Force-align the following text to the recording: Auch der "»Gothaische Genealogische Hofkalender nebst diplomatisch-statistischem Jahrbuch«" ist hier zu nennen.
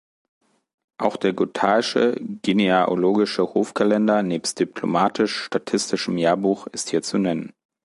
Auch 0.97 1.15
der 1.15 1.31
"»Gothaische 1.33 2.15
Genealogische 2.41 3.43
Hofkalender 3.53 4.23
nebst 4.23 4.59
diplomatisch-statistischem 4.59 6.17
Jahrbuch«" 6.17 6.65
ist 6.65 6.89
hier 6.89 7.03
zu 7.03 7.19
nennen. 7.19 7.53